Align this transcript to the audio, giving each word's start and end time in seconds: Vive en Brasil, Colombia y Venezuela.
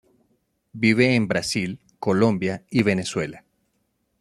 Vive 0.73 1.13
en 1.13 1.27
Brasil, 1.27 1.79
Colombia 1.99 2.65
y 2.71 2.81
Venezuela. 2.81 3.45